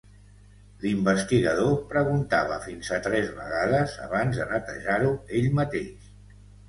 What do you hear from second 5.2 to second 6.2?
ell mateix.